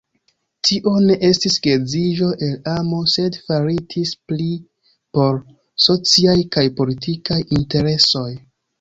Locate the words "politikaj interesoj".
6.83-8.31